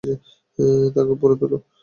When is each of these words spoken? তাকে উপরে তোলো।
তাকে 0.93 1.11
উপরে 1.15 1.35
তোলো। 1.41 1.57